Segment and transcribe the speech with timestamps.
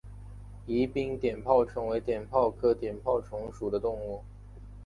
[0.65, 4.23] 宜宾碘泡虫为碘泡科碘泡虫属的动物。